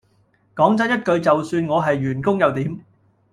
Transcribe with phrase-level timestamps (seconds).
[0.55, 2.83] 講真一句就算我係員工又點